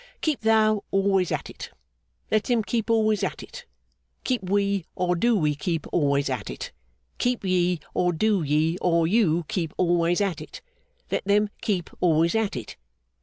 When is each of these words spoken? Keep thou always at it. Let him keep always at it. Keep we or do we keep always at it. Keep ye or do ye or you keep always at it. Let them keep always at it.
Keep 0.21 0.39
thou 0.41 0.83
always 0.89 1.31
at 1.31 1.47
it. 1.47 1.69
Let 2.31 2.49
him 2.49 2.63
keep 2.63 2.89
always 2.89 3.23
at 3.23 3.43
it. 3.43 3.67
Keep 4.23 4.49
we 4.49 4.87
or 4.95 5.15
do 5.15 5.35
we 5.37 5.53
keep 5.53 5.85
always 5.93 6.27
at 6.27 6.49
it. 6.49 6.71
Keep 7.19 7.43
ye 7.45 7.79
or 7.93 8.11
do 8.11 8.41
ye 8.41 8.79
or 8.79 9.05
you 9.05 9.45
keep 9.47 9.75
always 9.77 10.19
at 10.19 10.41
it. 10.41 10.61
Let 11.11 11.25
them 11.25 11.51
keep 11.61 11.91
always 11.99 12.33
at 12.33 12.55
it. 12.55 12.77